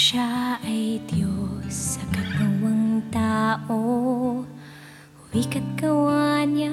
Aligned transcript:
Siya 0.00 0.56
ay 0.64 0.96
Diyos 1.12 2.00
sa 2.00 2.04
katawang 2.08 3.04
tao. 3.12 4.40
Wikat 5.28 5.76
gawa 5.76 6.40
niya 6.48 6.72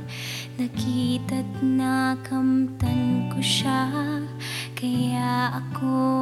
Nakita't 0.57 1.45
nakamtan 1.61 3.29
ko 3.29 3.37
siya 3.45 3.93
kaya 4.73 5.53
ako 5.53 6.16